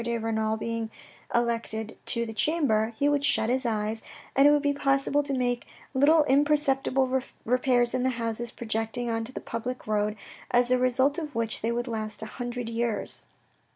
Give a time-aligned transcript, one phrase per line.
[0.03, 0.89] de Renal being
[1.35, 4.01] elected to the chamber, he would shut his eyes,
[4.35, 9.23] and it would be possible to make little imperceptible repairs in the houses projecting on
[9.23, 10.15] to the public road,
[10.49, 13.25] as the result of which they would last a hundred years.